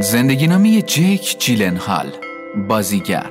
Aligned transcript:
زندگی 0.00 0.46
نامی 0.46 0.82
جیک 0.82 1.38
جیلن 1.38 1.76
هال 1.76 2.12
بازیگر. 2.68 3.30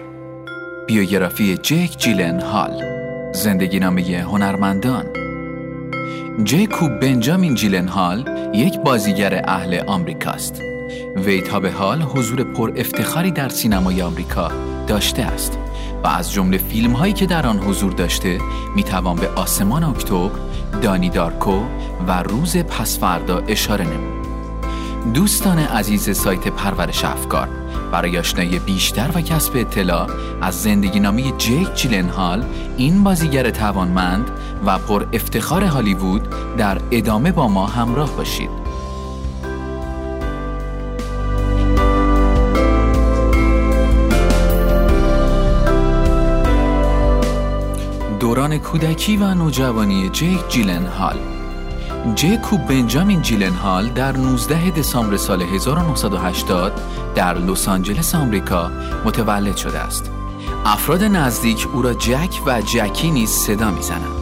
بیوگرافی 0.88 1.58
جیک 1.58 1.98
جیلن 1.98 2.40
هال 2.40 2.84
زندگی 3.34 3.80
نامی 3.80 4.16
هنرمندان. 4.16 5.06
جیکوب 6.44 7.00
بنجامین 7.00 7.56
جیلن 7.56 7.88
هال 7.88 8.26
یک 8.54 8.80
بازیگر 8.80 9.42
اهل 9.48 9.80
آمریکاست. 9.88 10.62
وی 11.16 11.42
تا 11.42 11.60
به 11.60 11.72
حال 11.72 12.02
حضور 12.02 12.44
پر 12.44 12.74
افتخاری 12.76 13.32
در 13.32 13.50
سینمای 13.50 14.02
آمریکا 14.02 14.69
داشته 14.90 15.24
است 15.24 15.58
و 16.04 16.08
از 16.08 16.34
جمله 16.34 16.58
فیلم 16.58 16.92
هایی 16.92 17.14
که 17.14 17.26
در 17.26 17.48
آن 17.48 17.60
حضور 17.60 17.92
داشته 17.92 18.40
می 18.76 18.84
توان 18.84 19.16
به 19.16 19.30
آسمان 19.30 19.84
اکتبر، 19.84 20.30
دانی 20.82 21.10
دارکو 21.10 21.62
و 22.08 22.24
روز 22.24 22.58
پسفردا 22.58 23.38
اشاره 23.48 23.86
نمود. 23.86 24.20
دوستان 25.14 25.60
عزیز 25.60 26.18
سایت 26.18 26.48
پرورش 26.48 27.06
افکار 27.06 27.48
برای 27.92 28.18
آشنایی 28.18 28.60
بیشتر 28.60 29.12
و 29.16 29.22
کسب 29.22 29.52
اطلاع 29.56 30.08
از 30.42 30.64
زندگی 30.64 31.00
نامی 31.00 31.34
جیک 31.38 31.76
جیلنهال 31.76 32.46
این 32.78 33.04
بازیگر 33.04 33.50
توانمند 33.50 34.32
و 34.66 34.78
پر 34.78 35.06
افتخار 35.14 35.64
هالیوود 35.64 36.28
در 36.58 36.78
ادامه 36.92 37.32
با 37.32 37.48
ما 37.48 37.66
همراه 37.66 38.12
باشید 38.18 38.50
دوران 48.40 48.58
کودکی 48.58 49.18
و 49.18 49.34
نوجوانی 49.34 50.10
جیک 50.10 50.50
جیلنهال 50.50 51.18
جیکوب 52.16 52.68
بنجامین 52.68 53.22
جیلنهال 53.22 53.90
در 53.90 54.18
19 54.18 54.72
دسامبر 54.72 55.18
سال 55.18 55.42
1980 55.42 56.82
در 57.16 57.38
لس 57.38 57.68
آنجلس 57.68 58.16
آمریکا 58.16 58.72
متولد 59.06 59.58
شده 59.58 59.80
است. 59.80 60.12
افراد 60.66 61.04
نزدیک 61.04 61.68
او 61.74 61.82
را 61.82 61.94
جک 61.94 62.42
و 62.46 62.62
جکی 62.62 63.12
نیز 63.12 63.30
صدا 63.30 63.72
می‌زنند. 63.72 64.20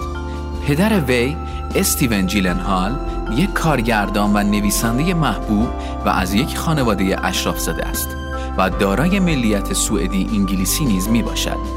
پدر 0.68 1.00
وی 1.00 1.36
استیون 1.76 2.28
جیلنهال 2.28 3.00
یک 3.32 3.54
کارگردان 3.54 4.34
و 4.34 4.44
نویسنده 4.44 5.14
محبوب 5.14 5.70
و 6.06 6.10
از 6.10 6.34
یک 6.34 6.58
خانواده 6.58 7.26
اشراف 7.26 7.60
زده 7.60 7.86
است 7.86 8.10
و 8.58 8.70
دارای 8.70 9.20
ملیت 9.20 9.74
سوئدی 9.74 10.30
انگلیسی 10.34 10.86
نیز 10.86 11.10
می 11.10 11.24
باشد. 11.24 11.77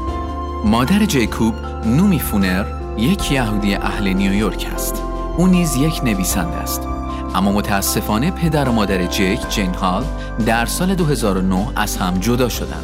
مادر 0.65 1.05
جیکوب 1.05 1.55
نومی 1.85 2.19
فونر 2.19 2.65
یک 2.97 3.31
یهودی 3.31 3.75
اهل 3.75 4.13
نیویورک 4.13 4.67
است. 4.73 5.03
او 5.37 5.47
نیز 5.47 5.75
یک 5.75 6.03
نویسنده 6.03 6.55
است. 6.55 6.87
اما 7.35 7.51
متاسفانه 7.51 8.31
پدر 8.31 8.69
و 8.69 8.71
مادر 8.71 9.05
جیک 9.05 9.49
جین 9.49 9.73
هال 9.73 10.05
در 10.45 10.65
سال 10.65 10.95
2009 10.95 11.67
از 11.75 11.97
هم 11.97 12.13
جدا 12.19 12.49
شدند. 12.49 12.83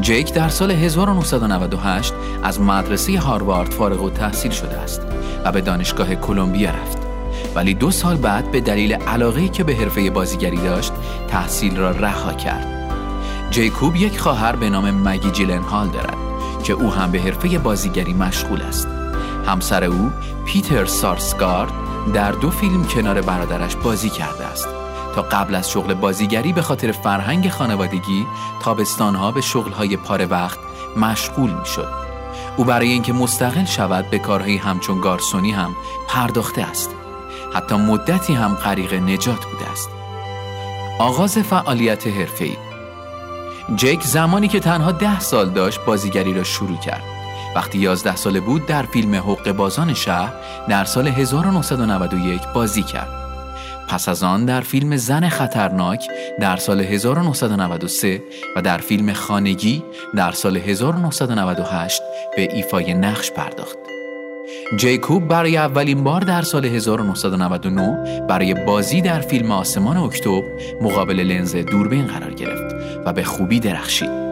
جیک 0.00 0.34
در 0.34 0.48
سال 0.48 0.70
1998 0.70 2.12
از 2.42 2.60
مدرسه 2.60 3.18
هاروارد 3.18 3.70
فارغ 3.70 4.02
و 4.02 4.10
تحصیل 4.10 4.50
شده 4.50 4.76
است 4.76 5.02
و 5.44 5.52
به 5.52 5.60
دانشگاه 5.60 6.14
کلمبیا 6.14 6.70
رفت. 6.70 6.98
ولی 7.54 7.74
دو 7.74 7.90
سال 7.90 8.16
بعد 8.16 8.50
به 8.50 8.60
دلیل 8.60 8.92
علاقه 8.92 9.48
که 9.48 9.64
به 9.64 9.74
حرفه 9.74 10.10
بازیگری 10.10 10.56
داشت 10.56 10.92
تحصیل 11.28 11.76
را 11.76 11.90
رها 11.90 12.32
کرد. 12.32 12.66
جیکوب 13.50 13.96
یک 13.96 14.18
خواهر 14.18 14.56
به 14.56 14.70
نام 14.70 14.90
مگی 14.90 15.30
جیلن 15.30 15.62
هال 15.62 15.88
دارد. 15.88 16.23
که 16.64 16.72
او 16.72 16.92
هم 16.92 17.10
به 17.10 17.20
حرفه 17.20 17.58
بازیگری 17.58 18.12
مشغول 18.12 18.62
است 18.62 18.88
همسر 19.46 19.84
او 19.84 20.12
پیتر 20.44 20.84
سارسگارد 20.84 21.72
در 22.14 22.32
دو 22.32 22.50
فیلم 22.50 22.84
کنار 22.84 23.20
برادرش 23.20 23.76
بازی 23.76 24.10
کرده 24.10 24.44
است 24.44 24.68
تا 25.14 25.22
قبل 25.22 25.54
از 25.54 25.70
شغل 25.70 25.94
بازیگری 25.94 26.52
به 26.52 26.62
خاطر 26.62 26.92
فرهنگ 26.92 27.48
خانوادگی 27.48 28.26
تابستانها 28.62 29.30
به 29.30 29.40
شغلهای 29.40 29.96
پاره 29.96 30.26
وقت 30.26 30.58
مشغول 30.96 31.50
می 31.50 31.66
شد. 31.66 31.88
او 32.56 32.64
برای 32.64 32.88
اینکه 32.88 33.12
مستقل 33.12 33.64
شود 33.64 34.10
به 34.10 34.18
کارهای 34.18 34.56
همچون 34.56 35.00
گارسونی 35.00 35.52
هم 35.52 35.76
پرداخته 36.08 36.62
است. 36.62 36.90
حتی 37.54 37.74
مدتی 37.74 38.34
هم 38.34 38.54
غریق 38.54 38.94
نجات 38.94 39.44
بوده 39.44 39.70
است. 39.70 39.90
آغاز 40.98 41.38
فعالیت 41.38 42.06
حرفه‌ای 42.06 42.56
جیک 43.76 44.02
زمانی 44.02 44.48
که 44.48 44.60
تنها 44.60 44.92
ده 44.92 45.20
سال 45.20 45.50
داشت 45.50 45.80
بازیگری 45.86 46.34
را 46.34 46.44
شروع 46.44 46.78
کرد. 46.78 47.02
وقتی 47.56 47.78
11 47.78 48.16
ساله 48.16 48.40
بود 48.40 48.66
در 48.66 48.82
فیلم 48.82 49.14
حق 49.14 49.52
بازان 49.52 49.94
شهر 49.94 50.32
در 50.68 50.84
سال 50.84 51.08
1991 51.08 52.40
بازی 52.54 52.82
کرد. 52.82 53.08
پس 53.88 54.08
از 54.08 54.22
آن 54.22 54.44
در 54.44 54.60
فیلم 54.60 54.96
زن 54.96 55.28
خطرناک 55.28 56.08
در 56.40 56.56
سال 56.56 56.80
1993 56.80 58.22
و 58.56 58.62
در 58.62 58.78
فیلم 58.78 59.12
خانگی 59.12 59.82
در 60.16 60.32
سال 60.32 60.56
1998 60.56 62.02
به 62.36 62.54
ایفای 62.54 62.94
نقش 62.94 63.30
پرداخت. 63.30 63.78
جیکوب 64.76 65.28
برای 65.28 65.56
اولین 65.56 66.04
بار 66.04 66.20
در 66.20 66.42
سال 66.42 66.64
1999 66.64 68.20
برای 68.28 68.54
بازی 68.54 69.00
در 69.00 69.20
فیلم 69.20 69.50
آسمان 69.50 69.96
اکتبر 69.96 70.42
مقابل 70.80 71.20
لنز 71.20 71.56
دوربین 71.56 72.06
قرار 72.06 72.34
گرفت 72.34 72.74
و 73.06 73.12
به 73.12 73.24
خوبی 73.24 73.60
درخشید. 73.60 74.24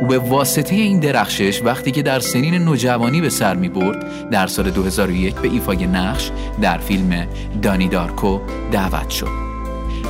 او 0.00 0.06
به 0.06 0.18
واسطه 0.18 0.74
این 0.74 1.00
درخشش 1.00 1.62
وقتی 1.64 1.90
که 1.90 2.02
در 2.02 2.20
سنین 2.20 2.54
نوجوانی 2.54 3.20
به 3.20 3.28
سر 3.28 3.54
می 3.54 3.68
برد 3.68 4.30
در 4.30 4.46
سال 4.46 4.70
2001 4.70 5.34
به 5.34 5.48
ایفای 5.48 5.86
نقش 5.86 6.30
در 6.60 6.78
فیلم 6.78 7.26
دانی 7.62 7.88
دارکو 7.88 8.40
دعوت 8.72 9.10
شد 9.10 9.46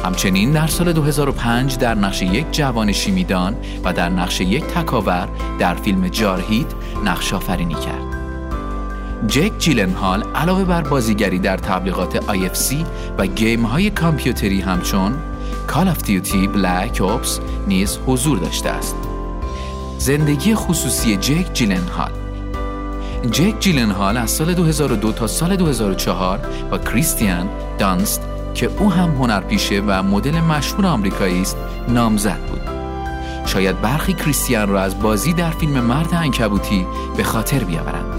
همچنین 0.04 0.52
در 0.52 0.66
سال 0.66 0.92
2005 0.92 1.78
در 1.78 1.94
نقش 1.94 2.22
یک 2.22 2.46
جوان 2.52 2.92
شیمیدان 2.92 3.56
و 3.84 3.92
در 3.92 4.08
نقش 4.08 4.40
یک 4.40 4.64
تکاور 4.64 5.28
در 5.58 5.74
فیلم 5.74 6.08
جارهید 6.08 6.66
نقش 7.04 7.34
آفرینی 7.34 7.74
کرد 7.74 8.16
جک 9.28 9.52
جیلنهال 9.58 10.24
علاوه 10.34 10.64
بر 10.64 10.82
بازیگری 10.82 11.38
در 11.38 11.56
تبلیغات 11.56 12.20
IFC 12.20 12.74
و 13.18 13.26
گیم 13.26 13.62
های 13.62 13.90
کامپیوتری 13.90 14.60
همچون 14.60 15.14
Call 15.68 15.88
of 15.88 16.02
Duty 16.06 16.46
Black 16.56 17.00
Ops 17.00 17.40
نیز 17.66 17.98
حضور 18.06 18.38
داشته 18.38 18.70
است. 18.70 18.96
زندگی 19.98 20.54
خصوصی 20.54 21.16
جک 21.16 21.52
جیلنهال. 21.52 22.10
جک 23.30 23.54
جیلنهال 23.60 24.16
از 24.16 24.30
سال 24.30 24.54
2002 24.54 25.12
تا 25.12 25.26
سال 25.26 25.56
2004 25.56 26.38
با 26.70 26.78
کریستیان 26.78 27.48
دانست 27.78 28.22
که 28.54 28.70
او 28.78 28.92
هم 28.92 29.10
هنرپیشه 29.10 29.82
و 29.86 30.02
مدل 30.02 30.40
مشهور 30.40 30.86
آمریکایی 30.86 31.40
است 31.40 31.56
نامزد 31.88 32.40
بود. 32.40 32.60
شاید 33.46 33.80
برخی 33.80 34.12
کریستیان 34.12 34.68
را 34.68 34.82
از 34.82 35.00
بازی 35.00 35.32
در 35.32 35.50
فیلم 35.50 35.80
مرد 35.80 36.14
انکبوتی 36.14 36.86
به 37.16 37.24
خاطر 37.24 37.64
بیاورند. 37.64 38.14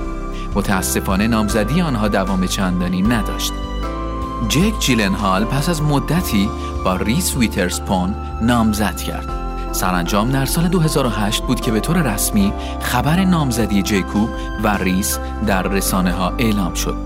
متاسفانه 0.56 1.28
نامزدی 1.28 1.82
آنها 1.82 2.08
دوام 2.08 2.48
چندانی 2.48 3.02
نداشت. 3.02 3.54
جک 4.50 4.80
جیلنهال 4.80 5.46
پس 5.46 5.70
از 5.70 5.82
مدتی 5.82 6.50
با 6.86 6.96
ریس 6.96 7.38
ویترسپون 7.38 8.16
نامزد 8.42 8.98
کرد 8.98 9.30
سرانجام 9.72 10.32
در 10.32 10.46
سال 10.46 10.68
2008 10.68 11.44
بود 11.44 11.62
که 11.62 11.72
به 11.72 11.80
طور 11.80 12.14
رسمی 12.14 12.54
خبر 12.82 13.26
نامزدی 13.26 13.82
جیکوب 13.82 14.30
و 14.64 14.78
ریس 14.78 15.20
در 15.48 15.64
رسانه 15.64 16.12
ها 16.12 16.34
اعلام 16.38 16.74
شد. 16.74 16.98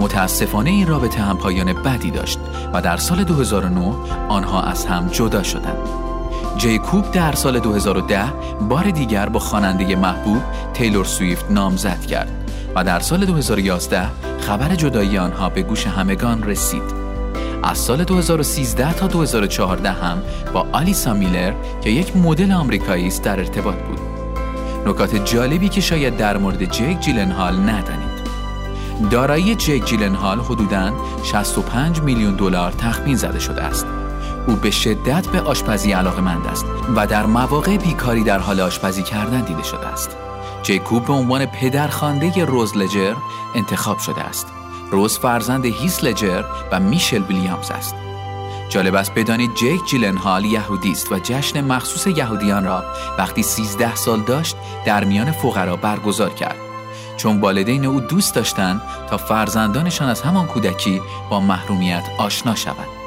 متاسفانه 0.00 0.70
این 0.70 0.86
رابطه 0.86 1.20
هم 1.22 1.36
پایان 1.38 1.72
بدی 1.72 2.10
داشت 2.10 2.38
و 2.72 2.82
در 2.82 2.96
سال 2.96 3.24
2009 3.24 3.94
آنها 4.28 4.62
از 4.62 4.86
هم 4.86 5.08
جدا 5.08 5.42
شدند. 5.42 6.11
جیکوب 6.56 7.12
در 7.12 7.32
سال 7.32 7.58
2010 7.58 8.24
بار 8.68 8.90
دیگر 8.90 9.28
با 9.28 9.40
خواننده 9.40 9.96
محبوب 9.96 10.42
تیلور 10.74 11.04
سویفت 11.04 11.50
نامزد 11.50 12.06
کرد 12.06 12.52
و 12.74 12.84
در 12.84 13.00
سال 13.00 13.24
2011 13.24 14.08
خبر 14.40 14.74
جدایی 14.74 15.18
آنها 15.18 15.48
به 15.48 15.62
گوش 15.62 15.86
همگان 15.86 16.42
رسید. 16.42 16.82
از 17.62 17.78
سال 17.78 18.04
2013 18.04 18.92
تا 18.92 19.06
2014 19.06 19.90
هم 19.90 20.22
با 20.52 20.66
آلیسا 20.72 21.14
میلر 21.14 21.52
که 21.80 21.90
یک 21.90 22.16
مدل 22.16 22.52
آمریکایی 22.52 23.06
است 23.06 23.22
در 23.22 23.38
ارتباط 23.38 23.76
بود. 23.76 24.00
نکات 24.86 25.24
جالبی 25.24 25.68
که 25.68 25.80
شاید 25.80 26.16
در 26.16 26.36
مورد 26.36 26.64
جک 26.64 27.00
جیلنهال 27.00 27.56
ندانید. 27.56 28.12
دارایی 29.10 29.54
جک 29.54 29.84
جیلنهال 29.84 30.40
حدوداً 30.40 30.92
65 31.24 32.00
میلیون 32.00 32.34
دلار 32.34 32.72
تخمین 32.72 33.16
زده 33.16 33.38
شده 33.38 33.62
است. 33.62 33.86
او 34.46 34.56
به 34.56 34.70
شدت 34.70 35.28
به 35.28 35.40
آشپزی 35.40 35.92
علاقمند 35.92 36.46
است 36.46 36.66
و 36.96 37.06
در 37.06 37.26
مواقع 37.26 37.76
بیکاری 37.76 38.24
در 38.24 38.38
حال 38.38 38.60
آشپزی 38.60 39.02
کردن 39.02 39.40
دیده 39.40 39.62
شده 39.62 39.86
است. 39.86 40.16
جیکوب 40.62 41.04
به 41.04 41.12
عنوان 41.12 41.46
پدرخوانده 41.46 42.44
روز 42.44 42.76
لجر 42.76 43.14
انتخاب 43.54 43.98
شده 43.98 44.20
است. 44.20 44.46
روز 44.90 45.18
فرزند 45.18 45.64
هیس 45.64 46.04
لجر 46.04 46.44
و 46.72 46.80
میشل 46.80 47.22
ویلیامز 47.22 47.70
است. 47.70 47.94
جالب 48.68 48.94
است 48.94 49.14
بدانید 49.14 49.54
جیک 49.54 49.84
جیلنهال 49.84 50.44
یهودی 50.44 50.92
است 50.92 51.12
و 51.12 51.18
جشن 51.18 51.64
مخصوص 51.64 52.06
یهودیان 52.06 52.64
را 52.64 52.84
وقتی 53.18 53.42
13 53.42 53.94
سال 53.94 54.20
داشت 54.20 54.56
در 54.84 55.04
میان 55.04 55.32
فقرا 55.32 55.76
برگزار 55.76 56.30
کرد. 56.30 56.56
چون 57.16 57.40
والدین 57.40 57.84
او 57.84 58.00
دوست 58.00 58.34
داشتند 58.34 58.82
تا 59.10 59.16
فرزندانشان 59.16 60.08
از 60.08 60.22
همان 60.22 60.46
کودکی 60.46 61.02
با 61.30 61.40
محرومیت 61.40 62.04
آشنا 62.18 62.54
شوند. 62.54 63.01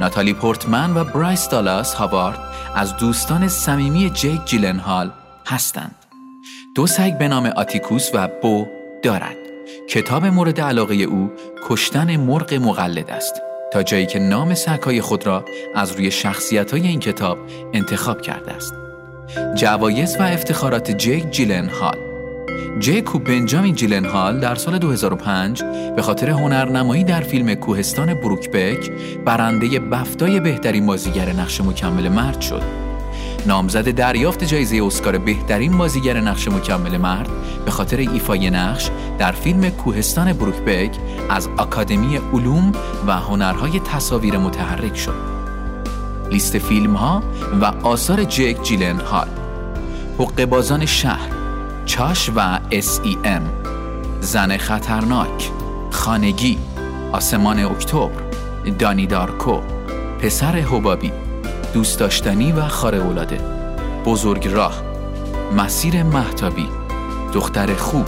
ناتالی 0.00 0.34
پورتمن 0.34 0.96
و 0.96 1.04
برایس 1.04 1.48
دالاس 1.48 1.94
هاوارد 1.94 2.38
از 2.74 2.96
دوستان 2.96 3.48
صمیمی 3.48 4.10
جیک 4.10 4.44
جیلنهال 4.44 5.10
هستند. 5.46 5.94
دو 6.74 6.86
سگ 6.86 7.18
به 7.18 7.28
نام 7.28 7.46
آتیکوس 7.46 8.10
و 8.14 8.28
بو 8.42 8.66
دارد. 9.02 9.36
کتاب 9.88 10.26
مورد 10.26 10.60
علاقه 10.60 10.94
او 10.94 11.32
کشتن 11.68 12.16
مرغ 12.16 12.54
مقلد 12.54 13.10
است 13.10 13.42
تا 13.72 13.82
جایی 13.82 14.06
که 14.06 14.18
نام 14.18 14.54
سگهای 14.54 15.00
خود 15.00 15.26
را 15.26 15.44
از 15.74 15.92
روی 15.92 16.10
شخصیت 16.10 16.70
های 16.70 16.86
این 16.86 17.00
کتاب 17.00 17.38
انتخاب 17.72 18.20
کرده 18.20 18.52
است. 18.52 18.74
جوایز 19.54 20.16
و 20.20 20.22
افتخارات 20.22 20.90
جیک 20.90 21.30
جیلن 21.30 21.68
هال 22.56 22.78
جیک 22.78 23.14
و 23.14 23.18
بنجامین 23.18 23.74
جیلن 23.74 24.04
هال 24.04 24.40
در 24.40 24.54
سال 24.54 24.78
2005 24.78 25.62
به 25.96 26.02
خاطر 26.02 26.30
هنرنمایی 26.30 27.04
در 27.04 27.20
فیلم 27.20 27.54
کوهستان 27.54 28.14
بروکبک 28.14 28.90
برنده 29.24 29.78
بفتای 29.78 30.40
بهترین 30.40 30.86
بازیگر 30.86 31.32
نقش 31.32 31.60
مکمل 31.60 32.08
مرد 32.08 32.40
شد. 32.40 32.62
نامزد 33.46 33.90
دریافت 33.90 34.44
جایزه 34.44 34.84
اسکار 34.84 35.18
بهترین 35.18 35.78
بازیگر 35.78 36.20
نقش 36.20 36.48
مکمل 36.48 36.96
مرد 36.96 37.28
به 37.64 37.70
خاطر 37.70 37.96
ایفای 37.96 38.50
نقش 38.50 38.90
در 39.18 39.32
فیلم 39.32 39.70
کوهستان 39.70 40.32
بروکبک 40.32 40.96
از 41.30 41.48
آکادمی 41.56 42.16
علوم 42.16 42.72
و 43.06 43.12
هنرهای 43.12 43.80
تصاویر 43.80 44.38
متحرک 44.38 44.96
شد. 44.96 45.36
لیست 46.30 46.58
فیلم 46.58 46.94
ها 46.94 47.22
و 47.60 47.64
آثار 47.64 48.24
جک 48.24 48.62
جیلن 48.62 49.00
هال 49.00 49.28
حق 50.18 50.44
بازان 50.44 50.86
شهر 50.86 51.35
چاش 51.86 52.30
و 52.36 52.40
ام 53.24 53.50
زن 54.20 54.56
خطرناک 54.56 55.50
خانگی 55.90 56.58
آسمان 57.12 57.58
اکتبر 57.58 58.10
دانی 58.78 59.06
دارکو 59.06 59.60
پسر 60.20 60.52
حبابی 60.52 61.12
دوست 61.74 62.00
داشتنی 62.00 62.52
و 62.52 62.60
اولاده 62.94 63.40
بزرگ 64.04 64.48
راه 64.48 64.82
مسیر 65.56 66.02
محتابی 66.02 66.68
دختر 67.32 67.74
خوب 67.74 68.06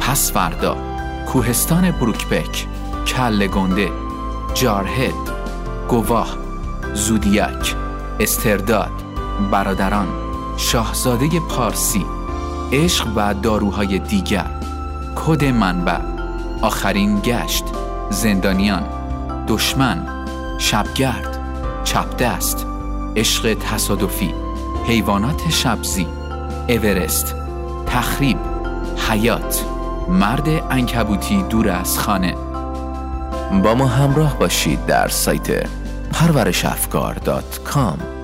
پس 0.00 0.32
فردا 0.32 0.76
کوهستان 1.26 1.90
بروکبک 1.90 2.66
کل 3.06 3.46
گنده 3.46 3.90
جارهد 4.54 5.14
گواه 5.88 6.36
زودیک 6.94 7.76
استرداد 8.20 8.92
برادران 9.50 10.08
شاهزاده 10.56 11.40
پارسی 11.40 12.06
عشق 12.72 13.08
و 13.16 13.34
داروهای 13.34 13.98
دیگر. 13.98 14.50
کد 15.16 15.44
منبع. 15.44 16.00
آخرین 16.62 17.20
گشت. 17.20 17.64
زندانیان. 18.10 18.82
دشمن. 19.48 20.26
شبگرد. 20.58 21.38
چپدست. 21.84 22.66
عشق 23.16 23.54
تصادفی. 23.54 24.34
حیوانات 24.86 25.50
شبزی. 25.50 26.06
اورست. 26.68 27.34
تخریب. 27.86 28.38
حیات. 29.10 29.64
مرد 30.08 30.48
انکبوتی 30.70 31.42
دور 31.42 31.68
از 31.68 31.98
خانه. 31.98 32.34
با 33.62 33.74
ما 33.74 33.86
همراه 33.86 34.38
باشید 34.38 34.86
در 34.86 35.08
سایت 35.08 35.66
پرورشافکار.com 36.12 38.21